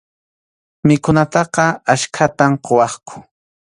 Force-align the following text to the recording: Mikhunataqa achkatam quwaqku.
Mikhunataqa 0.87 1.65
achkatam 1.93 2.51
quwaqku. 2.65 3.15